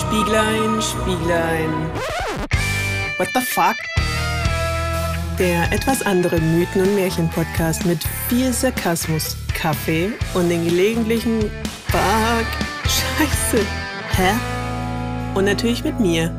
[0.00, 1.70] Spieglein, Spieglein.
[3.18, 3.76] What the fuck?
[5.38, 7.98] Der etwas andere Mythen- und Märchen-Podcast mit
[8.28, 11.50] viel Sarkasmus, Kaffee und den gelegentlichen
[11.88, 12.46] Fuck,
[12.84, 13.66] Scheiße,
[14.16, 14.34] hä?
[15.34, 16.32] Und natürlich mit mir,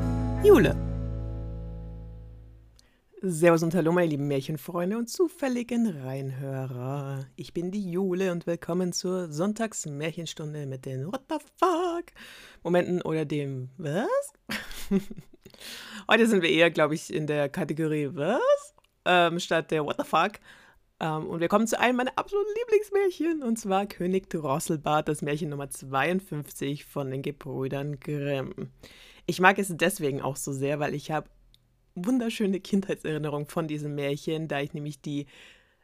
[0.44, 0.76] Jule.
[3.22, 7.26] Servus und Hallo, meine lieben Märchenfreunde und zufälligen Reinhörer.
[7.36, 12.06] Ich bin die Jule und willkommen zur Sonntagsmärchenstunde mit den What the fuck
[12.64, 14.08] Momenten oder dem Was?
[16.10, 18.74] Heute sind wir eher, glaube ich, in der Kategorie Was?
[19.04, 20.40] Ähm, statt der What the fuck.
[21.02, 25.50] Ähm, und wir kommen zu einem meiner absoluten Lieblingsmärchen und zwar König Drosselbart, das Märchen
[25.50, 28.72] Nummer 52 von den Gebrüdern Grimm.
[29.26, 31.28] Ich mag es deswegen auch so sehr, weil ich habe
[32.06, 35.26] wunderschöne Kindheitserinnerung von diesem Märchen, da ich nämlich die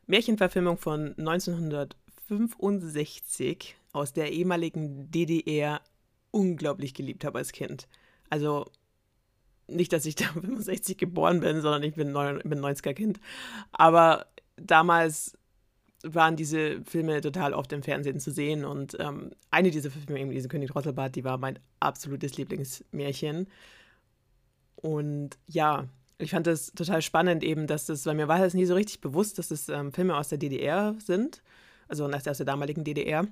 [0.07, 5.81] Märchenverfilmung von 1965 aus der ehemaligen DDR
[6.31, 7.87] unglaublich geliebt habe als Kind.
[8.29, 8.71] Also
[9.67, 13.19] nicht, dass ich da 65 geboren bin, sondern ich bin, bin 90er Kind.
[13.71, 15.37] Aber damals
[16.03, 20.29] waren diese Filme total oft im Fernsehen zu sehen und ähm, eine dieser Filme, eben
[20.29, 23.47] diese König Rottelbart, die war mein absolutes Lieblingsmärchen.
[24.75, 28.65] Und ja, ich fand das total spannend eben, dass das, weil mir war das nie
[28.65, 31.41] so richtig bewusst, dass das ähm, Filme aus der DDR sind,
[31.87, 33.27] also aus der damaligen DDR.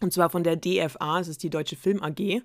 [0.00, 2.42] Und zwar von der DFA, das ist die Deutsche Film AG,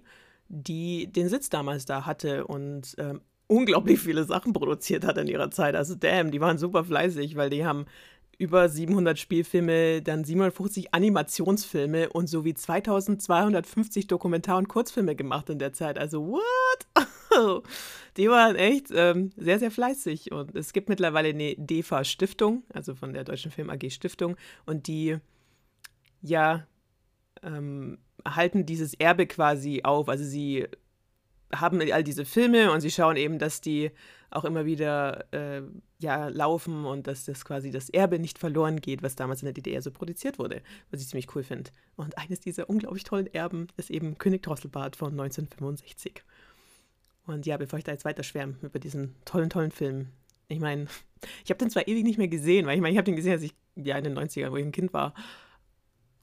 [0.47, 5.51] die den Sitz damals da hatte und ähm, unglaublich viele Sachen produziert hat in ihrer
[5.51, 5.75] Zeit.
[5.75, 7.85] Also damn, die waren super fleißig, weil die haben
[8.37, 15.73] über 700 Spielfilme, dann 750 Animationsfilme und sowie 2250 Dokumentar- und Kurzfilme gemacht in der
[15.73, 15.99] Zeit.
[15.99, 16.87] Also what?
[18.17, 20.31] die waren echt ähm, sehr, sehr fleißig.
[20.31, 25.17] Und es gibt mittlerweile eine DEFA-Stiftung, also von der Deutschen Film AG Stiftung, und die,
[26.21, 26.67] ja,
[27.43, 30.09] ähm, halten dieses Erbe quasi auf.
[30.09, 30.67] Also sie
[31.53, 33.91] haben all diese Filme und sie schauen eben, dass die
[34.29, 35.63] auch immer wieder äh,
[35.99, 39.53] ja, laufen und dass das quasi das Erbe nicht verloren geht, was damals in der
[39.53, 40.61] DDR so produziert wurde,
[40.91, 41.71] was ich ziemlich cool finde.
[41.95, 46.23] Und eines dieser unglaublich tollen Erben ist eben König Drosselbart von 1965.
[47.29, 50.07] Und ja, bevor ich da jetzt weiter schwärme über diesen tollen, tollen Film.
[50.47, 50.87] Ich meine,
[51.43, 53.33] ich habe den zwar ewig nicht mehr gesehen, weil ich meine, ich habe den gesehen,
[53.33, 55.13] als ich ja in den 90ern, wo ich ein Kind war.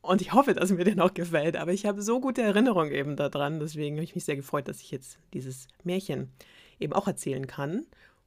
[0.02, 1.56] Und ich hoffe, dass mir der noch gefällt.
[1.56, 3.60] Aber ich habe so gute Erinnerungen eben daran.
[3.60, 6.32] Deswegen habe ich mich sehr gefreut, dass ich jetzt dieses Märchen
[6.80, 7.86] eben auch erzählen kann.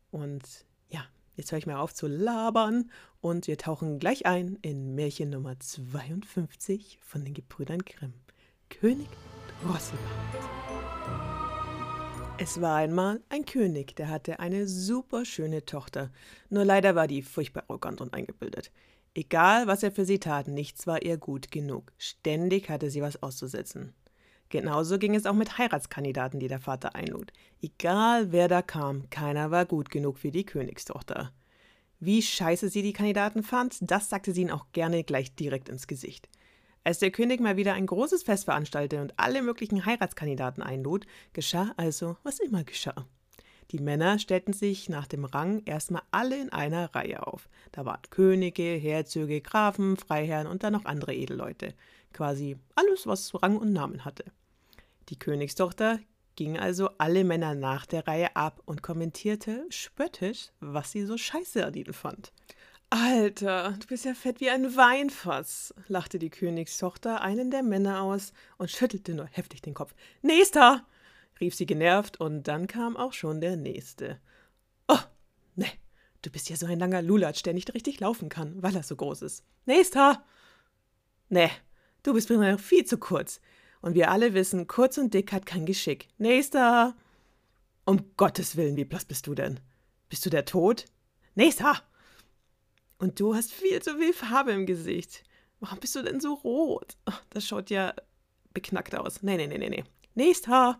[0.09, 1.03] Und ja,
[1.35, 5.59] jetzt höre ich mal auf zu labern und wir tauchen gleich ein in Märchen Nummer
[5.59, 8.13] 52 von den Gebrüdern Grimm.
[8.69, 9.09] König
[9.63, 11.28] Drosselbart.
[12.41, 16.09] Es war einmal ein König, der hatte eine super schöne Tochter.
[16.49, 18.71] Nur leider war die furchtbar arrogant und eingebildet.
[19.13, 21.91] Egal, was er für sie tat, nichts war ihr gut genug.
[21.97, 23.93] Ständig hatte sie was auszusetzen.
[24.47, 27.33] Genauso ging es auch mit Heiratskandidaten, die der Vater einlud.
[27.61, 31.33] Egal, wer da kam, keiner war gut genug für die Königstochter.
[31.99, 35.87] Wie scheiße sie die Kandidaten fand, das sagte sie ihnen auch gerne gleich direkt ins
[35.87, 36.29] Gesicht.
[36.83, 41.73] Als der König mal wieder ein großes Fest veranstaltete und alle möglichen Heiratskandidaten einlud, geschah
[41.77, 43.05] also, was immer geschah.
[43.71, 47.49] Die Männer stellten sich nach dem Rang erstmal alle in einer Reihe auf.
[47.71, 51.75] Da waren Könige, Herzöge, Grafen, Freiherren und dann noch andere Edelleute.
[52.11, 54.25] Quasi alles, was Rang und Namen hatte.
[55.09, 55.99] Die Königstochter
[56.35, 61.63] ging also alle Männer nach der Reihe ab und kommentierte spöttisch, was sie so scheiße
[61.65, 62.31] an ihnen fand.
[62.91, 68.33] Alter, du bist ja fett wie ein Weinfass, lachte die Königstochter einen der Männer aus
[68.57, 69.93] und schüttelte nur heftig den Kopf.
[70.23, 70.87] Nächster!
[71.39, 74.19] rief sie genervt, und dann kam auch schon der Nächste.
[74.87, 74.97] Oh,
[75.55, 75.67] ne,
[76.23, 78.95] du bist ja so ein langer Lulatsch, der nicht richtig laufen kann, weil er so
[78.95, 79.45] groß ist.
[79.65, 80.25] Nächster!
[81.29, 81.51] Ne,
[82.01, 83.39] du bist noch viel zu kurz.
[83.81, 86.07] Und wir alle wissen, kurz und dick hat kein Geschick.
[86.17, 86.95] Nächster!
[87.85, 89.59] Um Gottes Willen, wie blass bist du denn?
[90.09, 90.85] Bist du der Tod?
[91.35, 91.83] Nächster!
[92.99, 95.23] Und du hast viel zu viel Farbe im Gesicht.
[95.59, 96.97] Warum bist du denn so rot?
[97.31, 97.93] das schaut ja
[98.53, 99.23] beknackt aus.
[99.23, 99.83] Nee, nee, nee, nee, nee.
[100.15, 100.79] Nächster!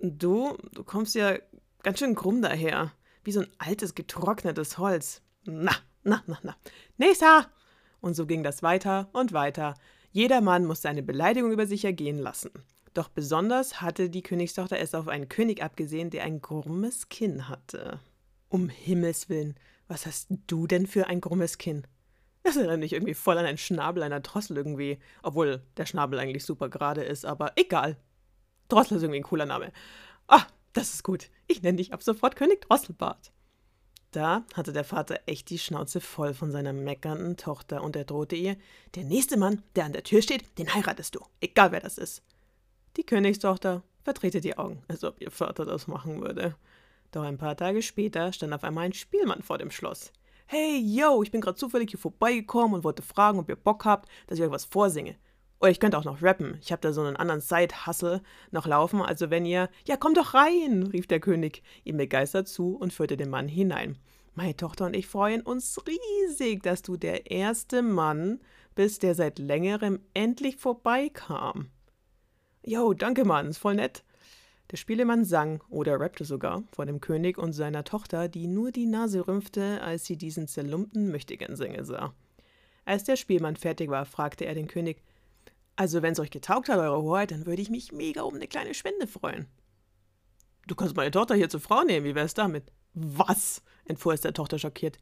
[0.00, 1.38] Du, du kommst ja
[1.82, 2.92] ganz schön krumm daher.
[3.22, 5.22] Wie so ein altes, getrocknetes Holz.
[5.44, 5.72] Na,
[6.02, 6.56] na, na, na.
[6.96, 7.50] Nächster!
[8.00, 9.74] Und so ging das weiter und weiter.
[10.12, 12.50] Jeder Mann musste eine Beleidigung über sich ergehen lassen.
[12.94, 18.00] Doch besonders hatte die Königstochter es auf einen König abgesehen, der ein krummes Kinn hatte.
[18.48, 19.56] Um Himmels willen,
[19.88, 21.86] was hast du denn für ein krummes Kinn?
[22.42, 24.98] Das erinnert mich irgendwie voll an einen Schnabel einer Drossel irgendwie.
[25.22, 27.96] Obwohl der Schnabel eigentlich super gerade ist, aber egal.
[28.68, 29.72] Drossel ist irgendwie ein cooler Name.
[30.28, 30.44] Ah,
[30.74, 31.30] das ist gut.
[31.46, 33.32] Ich nenne dich ab sofort König Drosselbart.
[34.10, 38.36] Da hatte der Vater echt die Schnauze voll von seiner meckernden Tochter und er drohte
[38.36, 38.56] ihr:
[38.94, 42.22] Der nächste Mann, der an der Tür steht, den heiratest du, egal wer das ist.
[42.96, 46.54] Die Königstochter verdrehte die Augen, als ob ihr Vater das machen würde.
[47.14, 50.12] Doch ein paar Tage später stand auf einmal ein Spielmann vor dem Schloss.
[50.46, 54.08] Hey, yo, ich bin gerade zufällig hier vorbeigekommen und wollte fragen, ob ihr Bock habt,
[54.26, 55.14] dass ich euch was vorsinge.
[55.60, 56.58] Oder ich könnte auch noch rappen.
[56.60, 58.20] Ich habe da so einen anderen Side-Hustle
[58.50, 59.00] noch laufen.
[59.00, 59.70] Also wenn ihr.
[59.86, 63.96] Ja, komm doch rein, rief der König ihm begeistert zu und führte den Mann hinein.
[64.34, 68.40] Meine Tochter und ich freuen uns riesig, dass du der erste Mann
[68.74, 71.70] bist, der seit längerem endlich vorbeikam.
[72.64, 74.02] Jo, danke, Mann, ist voll nett.
[74.70, 78.86] Der Spielemann sang oder rappte sogar vor dem König und seiner Tochter, die nur die
[78.86, 82.14] Nase rümpfte, als sie diesen zerlumpten Möchtegern-Sänger sah.
[82.84, 85.02] Als der Spielmann fertig war, fragte er den König:
[85.76, 88.74] Also, wenn's euch getaugt hat, eure Hoheit, dann würde ich mich mega um eine kleine
[88.74, 89.46] Spende freuen.
[90.66, 92.64] Du kannst meine Tochter hier zur Frau nehmen, wie wär's damit?
[92.94, 93.62] Was?
[93.84, 94.98] entfuhr es der Tochter schockiert.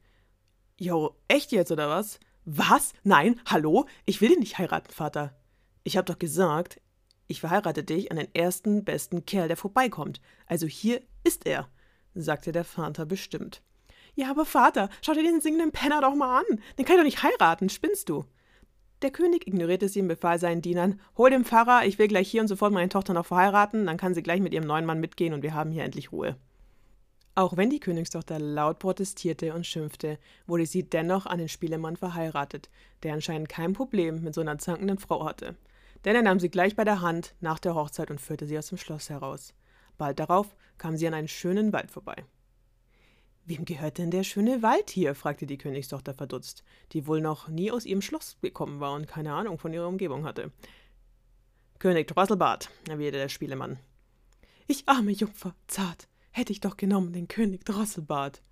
[0.79, 2.19] Jo, echt jetzt, oder was?
[2.45, 2.93] Was?
[3.05, 3.87] Nein, hallo?
[4.05, 5.37] Ich will dich nicht heiraten, Vater.
[5.85, 6.81] Ich hab doch gesagt,
[7.33, 10.21] ich verheirate dich an den ersten besten Kerl, der vorbeikommt.
[10.47, 11.69] Also hier ist er,
[12.15, 13.63] sagte der Vater bestimmt.
[14.15, 16.61] Ja, aber Vater, schau dir den singenden Penner doch mal an.
[16.79, 18.25] Den kann ich doch nicht heiraten, spinnst du?
[19.01, 22.43] Der König ignorierte sie und befahl seinen Dienern: Hol den Pfarrer, ich will gleich hier
[22.43, 25.33] und sofort meine Tochter noch verheiraten, dann kann sie gleich mit ihrem neuen Mann mitgehen
[25.33, 26.37] und wir haben hier endlich Ruhe.
[27.35, 32.69] Auch wenn die Königstochter laut protestierte und schimpfte, wurde sie dennoch an den Spielemann verheiratet,
[33.03, 35.57] der anscheinend kein Problem mit so einer zankenden Frau hatte.
[36.05, 38.69] Denn er nahm sie gleich bei der Hand nach der Hochzeit und führte sie aus
[38.69, 39.55] dem Schloss heraus.
[39.99, 42.25] Bald darauf kam sie an einen schönen Wald vorbei.
[43.45, 45.15] Wem gehört denn der schöne Wald hier?
[45.15, 46.63] fragte die Königstochter verdutzt,
[46.93, 50.25] die wohl noch nie aus ihrem Schloss gekommen war und keine Ahnung von ihrer Umgebung
[50.25, 50.53] hatte.
[51.81, 53.81] König Drosselbart, erwiderte der Spielemann.
[54.69, 58.43] Ich arme Jungfer, zart, hätte ich doch genommen den König Drosselbart.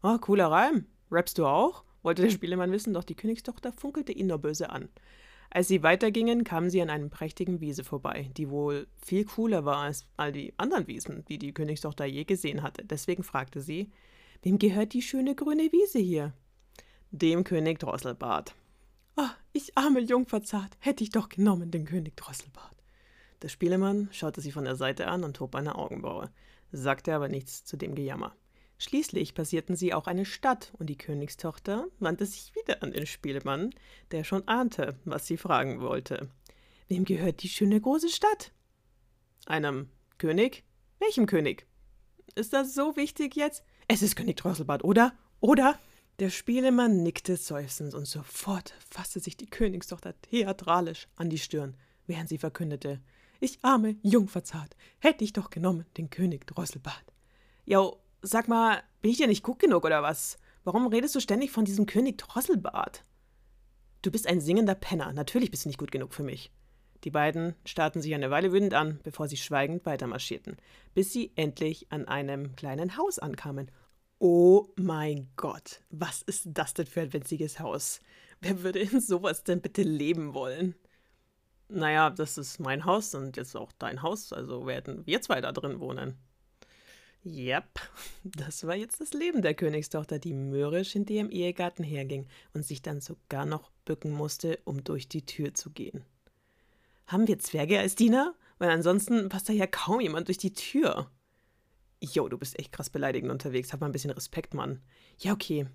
[0.00, 0.86] Ah, oh, cooler Reim.
[1.10, 1.84] Rappst du auch?
[2.02, 4.88] wollte der Spielemann wissen, doch die Königstochter funkelte ihn nur böse an.
[5.54, 9.82] Als sie weitergingen, kamen sie an einem prächtigen Wiese vorbei, die wohl viel cooler war
[9.82, 12.86] als all die anderen Wiesen, die die Königstochter je gesehen hatte.
[12.86, 13.90] Deswegen fragte sie,
[14.42, 16.32] wem gehört die schöne grüne Wiese hier?
[17.10, 18.54] Dem König Drosselbart.
[19.18, 22.76] Oh, ich arme Jungfer zart, hätte ich doch genommen den König Drosselbart.
[23.42, 26.30] Der Spielemann schaute sie von der Seite an und hob eine Augenbraue,
[26.70, 28.34] sagte aber nichts zu dem Gejammer.
[28.82, 33.70] Schließlich passierten sie auch eine Stadt, und die Königstochter wandte sich wieder an den Spielmann,
[34.10, 36.28] der schon ahnte, was sie fragen wollte.
[36.88, 38.50] Wem gehört die schöne große Stadt?
[39.46, 39.88] Einem
[40.18, 40.64] König?
[40.98, 41.64] Welchem König?
[42.34, 43.62] Ist das so wichtig jetzt?
[43.86, 45.12] Es ist König Drosselbart, oder?
[45.38, 45.78] Oder?
[46.18, 51.76] Der Spielemann nickte seufzend und sofort fasste sich die Königstochter theatralisch an die Stirn,
[52.08, 53.00] während sie verkündete:
[53.38, 57.04] Ich arme Jungferzart, hätte ich doch genommen den König Drosselbart.
[57.64, 60.38] Jo, Sag mal, bin ich dir nicht gut genug oder was?
[60.62, 63.04] Warum redest du ständig von diesem König Drosselbart?
[64.02, 65.12] Du bist ein singender Penner.
[65.12, 66.52] Natürlich bist du nicht gut genug für mich.
[67.02, 70.56] Die beiden starrten sich eine Weile wütend an, bevor sie schweigend weitermarschierten,
[70.94, 73.72] bis sie endlich an einem kleinen Haus ankamen.
[74.20, 77.98] Oh mein Gott, was ist das denn für ein winziges Haus?
[78.40, 80.76] Wer würde in sowas denn bitte leben wollen?
[81.68, 85.50] Naja, das ist mein Haus und jetzt auch dein Haus, also werden wir zwei da
[85.50, 86.18] drin wohnen.
[87.24, 87.80] Yep,
[88.24, 92.82] das war jetzt das Leben der Königstochter, die mürrisch hinter ihrem Ehegatten herging und sich
[92.82, 96.04] dann sogar noch bücken musste, um durch die Tür zu gehen.
[97.06, 98.34] Haben wir Zwerge als Diener?
[98.58, 101.10] Weil ansonsten passt da ja kaum jemand durch die Tür.
[102.00, 103.72] Jo, du bist echt krass beleidigend unterwegs.
[103.72, 104.80] Hab mal ein bisschen Respekt, Mann.
[105.18, 105.66] Ja, okay.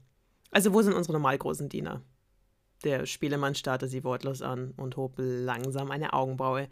[0.52, 2.02] Also, wo sind unsere normal großen Diener?
[2.84, 6.70] Der Spielemann starrte sie wortlos an und hob langsam eine Augenbraue,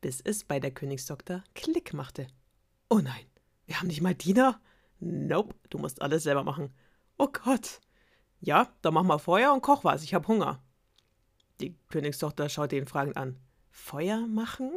[0.00, 2.26] bis es bei der Königstochter Klick machte.
[2.88, 3.29] Oh nein.
[3.70, 4.60] Wir haben nicht mal Diener?
[4.98, 6.74] Nope, du musst alles selber machen.
[7.18, 7.80] Oh Gott.
[8.40, 10.60] Ja, dann mach mal Feuer und koch was, ich hab Hunger.
[11.60, 13.36] Die Königstochter schaute ihn fragend an.
[13.70, 14.72] Feuer machen?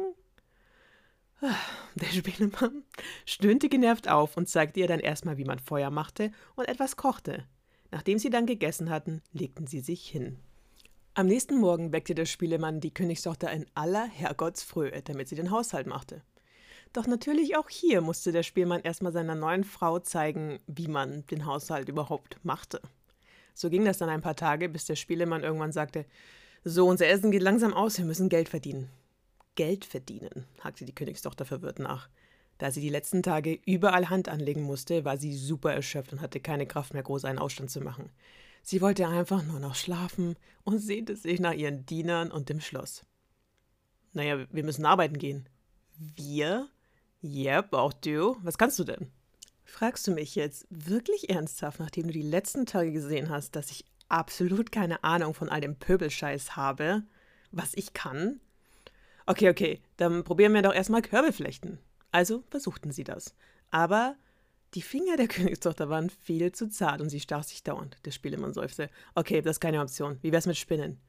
[1.96, 2.84] Der Spielemann
[3.26, 7.48] stöhnte genervt auf und zeigte ihr dann erstmal, wie man Feuer machte und etwas kochte.
[7.90, 10.38] Nachdem sie dann gegessen hatten, legten sie sich hin.
[11.14, 15.88] Am nächsten Morgen weckte der Spielemann die Königstochter in aller Herrgottsfrühe, damit sie den Haushalt
[15.88, 16.22] machte.
[16.94, 21.44] Doch natürlich auch hier musste der Spielmann erstmal seiner neuen Frau zeigen, wie man den
[21.44, 22.80] Haushalt überhaupt machte.
[23.52, 26.06] So ging das dann ein paar Tage, bis der Spielemann irgendwann sagte:
[26.62, 28.90] So, unser Essen geht langsam aus, wir müssen Geld verdienen.
[29.56, 32.08] Geld verdienen, hakte die Königstochter verwirrt nach.
[32.58, 36.38] Da sie die letzten Tage überall Hand anlegen musste, war sie super erschöpft und hatte
[36.38, 38.10] keine Kraft mehr, groß einen Ausstand zu machen.
[38.62, 43.02] Sie wollte einfach nur noch schlafen und sehnte sich nach ihren Dienern und dem Schloss.
[44.12, 45.48] Naja, wir müssen arbeiten gehen.
[45.98, 46.68] Wir?
[47.24, 48.36] Yep, auch du.
[48.42, 49.10] Was kannst du denn?
[49.64, 53.86] Fragst du mich jetzt wirklich ernsthaft, nachdem du die letzten Tage gesehen hast, dass ich
[54.10, 57.02] absolut keine Ahnung von all dem Pöbelscheiß habe?
[57.50, 58.40] Was ich kann?
[59.24, 61.78] Okay, okay, dann probieren wir doch erstmal Körbe flechten.
[62.10, 63.34] Also versuchten sie das.
[63.70, 64.16] Aber
[64.74, 67.96] die Finger der Königstochter waren viel zu zart und sie stach sich dauernd.
[68.04, 68.90] Der Spielemann seufzte.
[69.14, 70.18] Okay, das ist keine Option.
[70.20, 71.00] Wie wär's mit Spinnen?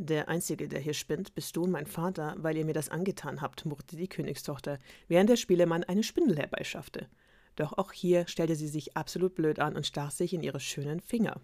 [0.00, 3.40] Der Einzige, der hier spinnt, bist du und mein Vater, weil ihr mir das angetan
[3.40, 4.78] habt, murrte die Königstochter,
[5.08, 7.08] während der Spielemann eine Spindel herbeischaffte.
[7.56, 11.00] Doch auch hier stellte sie sich absolut blöd an und stach sich in ihre schönen
[11.00, 11.40] Finger.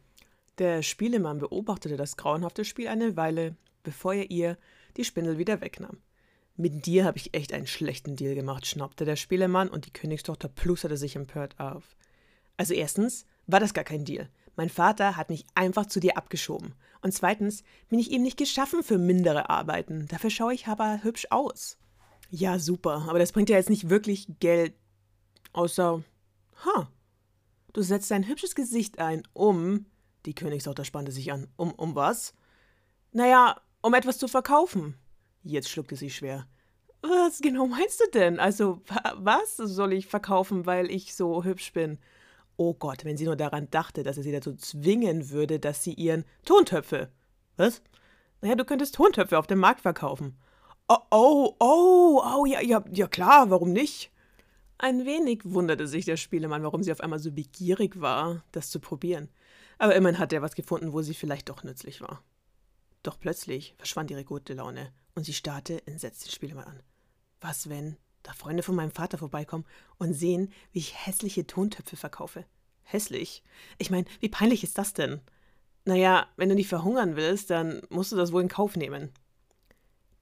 [0.58, 4.56] Der Spielemann beobachtete das grauenhafte Spiel eine Weile, bevor er ihr
[4.96, 5.98] die Spindel wieder wegnahm.
[6.56, 10.46] Mit dir habe ich echt einen schlechten Deal gemacht, schnaubte der Spielemann und die Königstochter
[10.46, 11.96] plusterte sich empört auf.
[12.56, 14.28] Also erstens war das gar kein Deal.
[14.56, 16.74] Mein Vater hat mich einfach zu dir abgeschoben.
[17.02, 20.06] Und zweitens bin ich eben nicht geschaffen für mindere Arbeiten.
[20.08, 21.76] Dafür schaue ich aber hübsch aus.
[22.30, 24.74] Ja, super, aber das bringt ja jetzt nicht wirklich Geld.
[25.52, 26.02] Außer,
[26.64, 26.88] ha,
[27.72, 29.86] du setzt dein hübsches Gesicht ein, um.
[30.26, 31.48] Die Königstochter spannte sich an.
[31.56, 32.34] Um, um was?
[33.12, 34.96] Naja, um etwas zu verkaufen.
[35.42, 36.46] Jetzt schluckte sie schwer.
[37.02, 38.40] Was genau meinst du denn?
[38.40, 38.80] Also,
[39.14, 41.98] was soll ich verkaufen, weil ich so hübsch bin?
[42.56, 45.94] Oh Gott, wenn sie nur daran dachte, dass er sie dazu zwingen würde, dass sie
[45.94, 47.10] ihren Tontöpfe.
[47.56, 47.82] Was?
[48.40, 50.36] Naja, du könntest Tontöpfe auf dem Markt verkaufen.
[50.88, 54.12] Oh, oh, oh, oh, ja, ja, ja klar, warum nicht?
[54.78, 58.80] Ein wenig wunderte sich der Spielemann, warum sie auf einmal so begierig war, das zu
[58.80, 59.30] probieren.
[59.78, 62.22] Aber immerhin hat er was gefunden, wo sie vielleicht doch nützlich war.
[63.02, 66.82] Doch plötzlich verschwand ihre gute Laune und sie starrte entsetzt den Spielemann an.
[67.40, 69.64] Was, wenn da Freunde von meinem Vater vorbeikommen
[69.98, 72.44] und sehen, wie ich hässliche Tontöpfe verkaufe?
[72.82, 73.44] Hässlich?
[73.78, 75.20] Ich meine, wie peinlich ist das denn?
[75.84, 79.10] Naja, wenn du nicht verhungern willst, dann musst du das wohl in Kauf nehmen.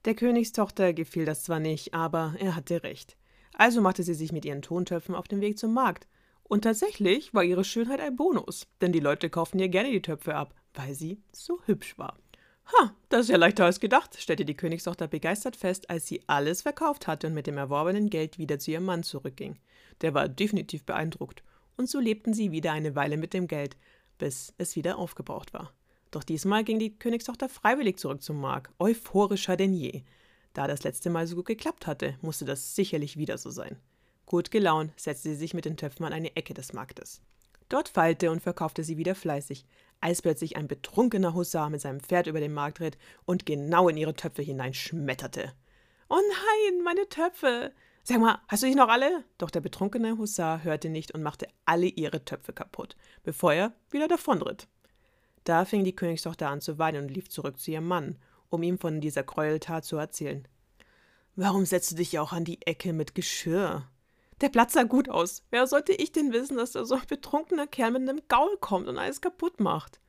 [0.05, 3.15] Der Königstochter gefiel das zwar nicht, aber er hatte recht.
[3.53, 6.07] Also machte sie sich mit ihren Tontöpfen auf den Weg zum Markt.
[6.43, 10.35] Und tatsächlich war ihre Schönheit ein Bonus, denn die Leute kauften ihr gerne die Töpfe
[10.35, 12.17] ab, weil sie so hübsch war.
[12.65, 16.61] Ha, das ist ja leichter als gedacht, stellte die Königstochter begeistert fest, als sie alles
[16.61, 19.59] verkauft hatte und mit dem erworbenen Geld wieder zu ihrem Mann zurückging.
[20.01, 21.43] Der war definitiv beeindruckt.
[21.75, 23.75] Und so lebten sie wieder eine Weile mit dem Geld,
[24.17, 25.73] bis es wieder aufgebraucht war.
[26.11, 30.03] Doch diesmal ging die Königstochter freiwillig zurück zum Markt, euphorischer denn je.
[30.53, 33.77] Da das letzte Mal so gut geklappt hatte, musste das sicherlich wieder so sein.
[34.27, 37.21] Gut gelaunt setzte sie sich mit den Töpfen an eine Ecke des Marktes.
[37.69, 39.65] Dort feilte und verkaufte sie wieder fleißig,
[40.03, 43.95] als plötzlich ein betrunkener Husar mit seinem Pferd über den Markt ritt und genau in
[43.95, 45.53] ihre Töpfe hineinschmetterte.
[46.09, 47.71] Oh nein, meine Töpfe!
[48.03, 49.23] Sag mal, hast du die noch alle?
[49.37, 54.09] Doch der betrunkene Husar hörte nicht und machte alle ihre Töpfe kaputt, bevor er wieder
[54.09, 54.67] davonritt.
[55.45, 58.17] Da fing die Königstochter an zu weinen und lief zurück zu ihrem Mann,
[58.49, 60.45] um ihm von dieser Gräueltat zu erzählen.
[61.37, 63.87] Warum setzt du dich auch an die Ecke mit Geschirr?
[64.43, 65.41] Der Platz sah gut aus.
[65.51, 68.89] Wer sollte ich denn wissen, dass da so ein betrunkener Kerl mit einem Gaul kommt
[68.89, 70.01] und alles kaputt macht?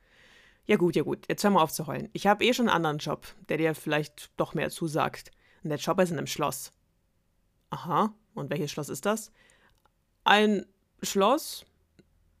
[0.65, 2.09] Ja gut, ja gut, jetzt hör mal auf zu heulen.
[2.11, 5.31] Ich habe eh schon einen anderen Job, der dir vielleicht doch mehr zusagt.
[5.63, 6.73] Und der Job ist in einem Schloss.
[7.69, 9.31] Aha, und welches Schloss ist das?
[10.25, 10.65] Ein
[11.01, 11.65] Schloss?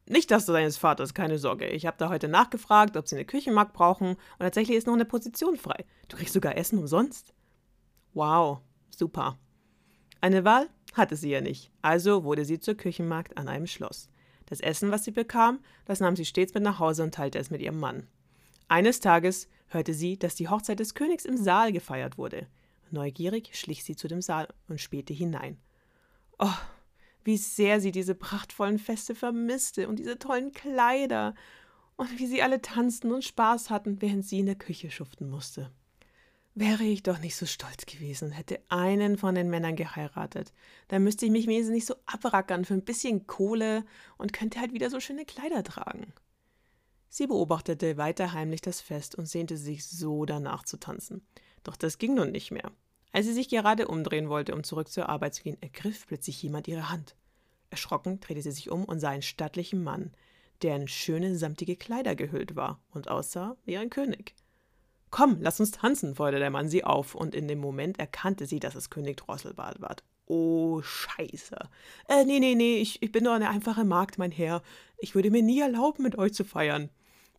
[0.05, 1.69] Nicht das deines Vaters, keine Sorge.
[1.69, 5.05] Ich habe da heute nachgefragt, ob sie eine Küchenmarkt brauchen und tatsächlich ist noch eine
[5.05, 5.85] Position frei.
[6.09, 7.33] Du kriegst sogar Essen umsonst.
[8.13, 8.59] Wow,
[8.89, 9.39] super.
[10.19, 14.09] Eine Wahl hatte sie ja nicht, also wurde sie zur Küchenmagd an einem Schloss.
[14.47, 17.49] Das Essen, was sie bekam, das nahm sie stets mit nach Hause und teilte es
[17.49, 18.07] mit ihrem Mann.
[18.67, 22.47] Eines Tages hörte sie, dass die Hochzeit des Königs im Saal gefeiert wurde.
[22.91, 25.57] Neugierig schlich sie zu dem Saal und spähte hinein.
[26.39, 26.57] Oh,
[27.23, 31.33] wie sehr sie diese prachtvollen Feste vermisste und diese tollen Kleider
[31.95, 35.71] und wie sie alle tanzten und Spaß hatten, während sie in der Küche schuften musste.
[36.57, 40.53] Wäre ich doch nicht so stolz gewesen, hätte einen von den Männern geheiratet.
[40.87, 43.83] Dann müsste ich mich wenigstens nicht so abrackern für ein bisschen Kohle
[44.17, 46.13] und könnte halt wieder so schöne Kleider tragen.
[47.09, 51.27] Sie beobachtete weiter heimlich das Fest und sehnte sich so danach zu tanzen.
[51.63, 52.71] Doch das ging nun nicht mehr.
[53.11, 56.69] Als sie sich gerade umdrehen wollte, um zurück zur Arbeit zu gehen, ergriff plötzlich jemand
[56.69, 57.17] ihre Hand.
[57.69, 60.13] Erschrocken drehte sie sich um und sah einen stattlichen Mann,
[60.61, 64.35] der in schöne samtige Kleider gehüllt war und aussah wie ein König.
[65.11, 68.59] Komm, lass uns tanzen, forderte der Mann sie auf, und in dem Moment erkannte sie,
[68.59, 69.95] dass es König Drosselbart war.
[70.27, 71.57] Oh, Scheiße.
[72.09, 74.61] Äh, nee, nee, nee, ich, ich bin nur eine einfache Magd, mein Herr.
[74.97, 76.89] Ich würde mir nie erlauben, mit euch zu feiern.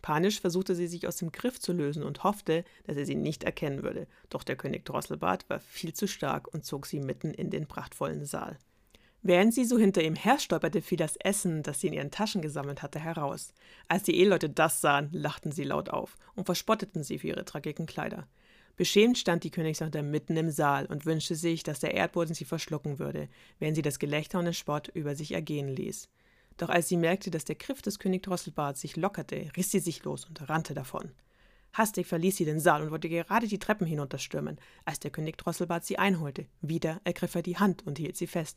[0.02, 3.42] Panisch versuchte sie sich aus dem Griff zu lösen und hoffte, dass er sie nicht
[3.42, 4.06] erkennen würde.
[4.30, 8.24] Doch der König Drosselbart war viel zu stark und zog sie mitten in den prachtvollen
[8.24, 8.56] Saal.
[9.28, 12.80] Während sie so hinter ihm herstolperte, fiel das Essen, das sie in ihren Taschen gesammelt
[12.80, 13.52] hatte, heraus.
[13.88, 17.86] Als die Eheleute das sahen, lachten sie laut auf und verspotteten sie für ihre dreckigen
[17.86, 18.28] Kleider.
[18.76, 23.00] Beschämt stand die Königstochter mitten im Saal und wünschte sich, dass der Erdboden sie verschlucken
[23.00, 23.28] würde,
[23.58, 26.08] während sie das Gelächter und den Spott über sich ergehen ließ.
[26.56, 30.04] Doch als sie merkte, dass der Griff des König Drosselbart sich lockerte, riss sie sich
[30.04, 31.10] los und rannte davon.
[31.72, 35.84] Hastig verließ sie den Saal und wollte gerade die Treppen hinunterstürmen, als der König Drosselbart
[35.84, 36.46] sie einholte.
[36.60, 38.56] Wieder ergriff er die Hand und hielt sie fest.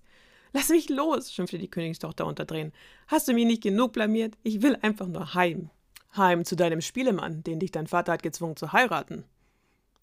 [0.53, 2.73] Lass mich los, schimpfte die Königstochter unter Tränen.
[3.07, 4.35] Hast du mich nicht genug blamiert?
[4.43, 5.69] Ich will einfach nur heim.
[6.15, 9.25] Heim zu deinem Spielemann, den dich dein Vater hat gezwungen zu heiraten.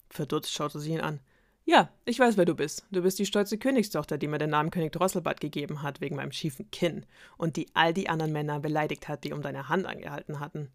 [0.09, 1.19] Verdutzt schaute sie ihn an.
[1.65, 2.85] Ja, ich weiß, wer du bist.
[2.91, 6.31] Du bist die stolze Königstochter, die mir den Namen König Drosselbart gegeben hat, wegen meinem
[6.31, 7.05] schiefen Kinn,
[7.37, 10.69] und die all die anderen Männer beleidigt hat, die um deine Hand angehalten hatten.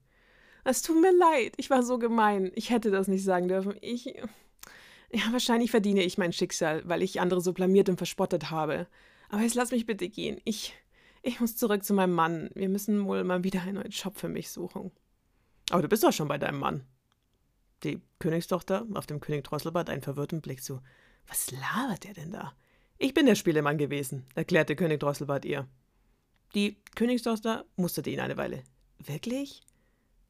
[0.64, 2.52] Es tut mir leid, ich war so gemein.
[2.54, 3.74] Ich hätte das nicht sagen dürfen.
[3.80, 4.04] Ich.
[5.14, 8.86] Ja, wahrscheinlich verdiene ich mein Schicksal, weil ich andere so blamiert und verspottet habe.
[9.32, 10.40] Aber jetzt lass mich bitte gehen.
[10.44, 10.74] Ich.
[11.22, 12.50] Ich muss zurück zu meinem Mann.
[12.54, 14.90] Wir müssen wohl mal wieder einen neuen Job für mich suchen.
[15.70, 16.84] Aber du bist doch schon bei deinem Mann.
[17.82, 20.80] Die Königstochter auf dem König Drosselbart einen verwirrten Blick zu.
[21.28, 22.52] Was labert der denn da?
[22.98, 25.66] Ich bin der Spielemann gewesen, erklärte König Drosselbart ihr.
[26.54, 28.64] Die Königstochter musterte ihn eine Weile.
[28.98, 29.62] Wirklich?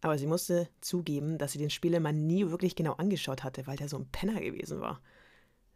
[0.00, 3.88] Aber sie musste zugeben, dass sie den Spielemann nie wirklich genau angeschaut hatte, weil der
[3.88, 5.00] so ein Penner gewesen war.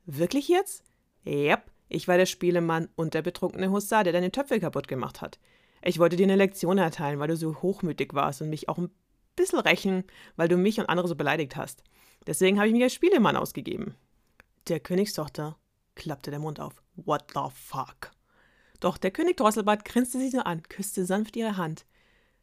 [0.04, 0.84] Wirklich jetzt?
[1.26, 5.38] Yep, ich war der Spielemann und der betrunkene Hussar, der deine Töpfe kaputt gemacht hat.
[5.82, 8.90] Ich wollte dir eine Lektion erteilen, weil du so hochmütig warst und mich auch ein
[9.36, 10.04] bisschen rächen,
[10.36, 11.84] weil du mich und andere so beleidigt hast.
[12.26, 13.94] Deswegen habe ich mich als Spielemann ausgegeben.
[14.68, 15.56] Der Königstochter
[15.94, 16.82] klappte der Mund auf.
[16.96, 18.10] What the fuck?
[18.80, 21.86] Doch der König Drosselbart grinste sie nur an, küsste sanft ihre Hand.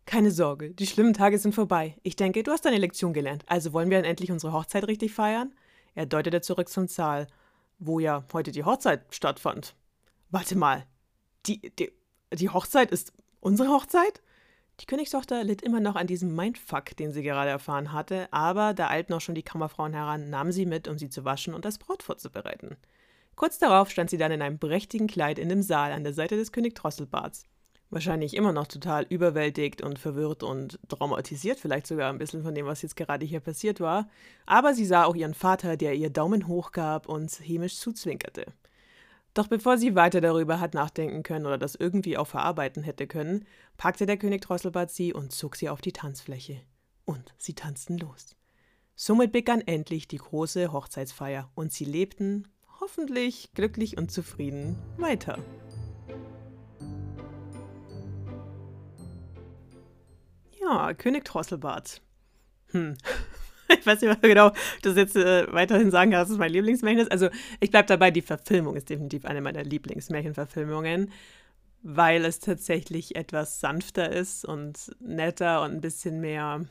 [0.05, 1.97] Keine Sorge, die schlimmen Tage sind vorbei.
[2.03, 3.43] Ich denke, du hast deine Lektion gelernt.
[3.47, 5.53] Also wollen wir dann endlich unsere Hochzeit richtig feiern?
[5.95, 7.27] Er deutete zurück zum Saal,
[7.85, 9.75] wo ja heute die Hochzeit stattfand.
[10.29, 10.85] Warte mal.
[11.45, 11.91] Die, die,
[12.33, 14.21] die Hochzeit ist unsere Hochzeit?
[14.79, 18.89] Die Königstochter litt immer noch an diesem Mindfuck, den sie gerade erfahren hatte, aber da
[18.89, 21.77] eilten auch schon die Kammerfrauen heran, nahmen sie mit, um sie zu waschen und das
[21.77, 22.77] Brot vorzubereiten.
[23.35, 26.37] Kurz darauf stand sie dann in einem prächtigen Kleid in dem Saal an der Seite
[26.37, 27.45] des König Drosselbarts.
[27.93, 32.65] Wahrscheinlich immer noch total überwältigt und verwirrt und traumatisiert, vielleicht sogar ein bisschen von dem,
[32.65, 34.09] was jetzt gerade hier passiert war.
[34.47, 38.47] Aber sie sah auch ihren Vater, der ihr Daumen hoch gab und hämisch zuzwinkerte.
[39.35, 43.45] Doch bevor sie weiter darüber hat nachdenken können oder das irgendwie auch verarbeiten hätte können,
[43.77, 46.61] packte der König Drosselbart sie und zog sie auf die Tanzfläche.
[47.05, 48.35] Und sie tanzten los.
[48.95, 52.47] Somit begann endlich die große Hochzeitsfeier und sie lebten,
[52.81, 55.37] hoffentlich glücklich und zufrieden, weiter.
[60.63, 62.01] Ja, König Drosselbart.
[62.71, 62.97] Hm,
[63.69, 67.01] ich weiß nicht genau, ob das jetzt äh, weiterhin sagen kann, dass es mein Lieblingsmärchen
[67.01, 67.11] ist.
[67.11, 71.11] Also ich bleibe dabei, die Verfilmung ist definitiv eine meiner Lieblingsmärchenverfilmungen,
[71.81, 76.65] weil es tatsächlich etwas sanfter ist und netter und ein bisschen mehr.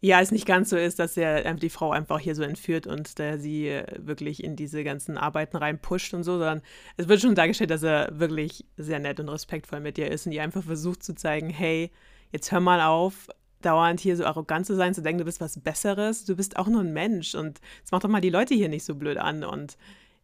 [0.00, 3.18] Ja, es nicht ganz so ist, dass er die Frau einfach hier so entführt und
[3.18, 6.62] der sie äh, wirklich in diese ganzen Arbeiten reinpusht und so, sondern
[6.96, 10.32] es wird schon dargestellt, dass er wirklich sehr nett und respektvoll mit ihr ist und
[10.32, 11.90] ihr einfach versucht zu zeigen, hey,
[12.30, 13.28] jetzt hör mal auf,
[13.62, 16.68] dauernd hier so arrogant zu sein, zu denken, du bist was Besseres, du bist auch
[16.68, 19.42] nur ein Mensch und es macht doch mal die Leute hier nicht so blöd an.
[19.42, 19.78] Und